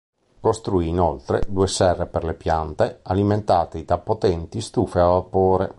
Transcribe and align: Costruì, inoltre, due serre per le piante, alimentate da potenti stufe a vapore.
Costruì, 0.39 0.87
inoltre, 0.87 1.43
due 1.47 1.67
serre 1.67 2.07
per 2.07 2.23
le 2.23 2.33
piante, 2.33 3.01
alimentate 3.03 3.85
da 3.85 3.99
potenti 3.99 4.59
stufe 4.59 4.97
a 4.99 5.05
vapore. 5.05 5.69